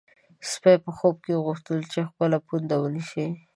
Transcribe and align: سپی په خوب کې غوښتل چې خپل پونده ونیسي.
سپی 0.51 0.75
په 0.83 0.91
خوب 0.97 1.15
کې 1.25 1.43
غوښتل 1.45 1.79
چې 1.91 1.99
خپل 2.09 2.31
پونده 2.47 2.75
ونیسي. 2.79 3.27